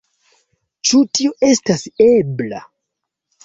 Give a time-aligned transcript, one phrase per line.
[0.91, 2.67] Ĉu tio estas ebla?